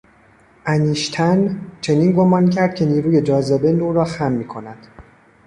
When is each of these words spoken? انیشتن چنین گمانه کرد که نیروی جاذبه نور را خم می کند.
انیشتن 0.65 1.61
چنین 1.81 2.11
گمانه 2.11 2.49
کرد 2.49 2.75
که 2.75 2.85
نیروی 2.85 3.21
جاذبه 3.21 3.71
نور 3.73 3.95
را 3.95 4.05
خم 4.05 4.31
می 4.31 4.45
کند. 4.47 4.87